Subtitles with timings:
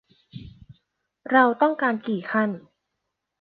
[1.31, 2.49] เราต้องการกี่ชั้น?